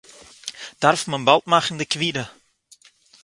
[0.81, 2.25] דאַרף מען באַלד מאַכן די קבורה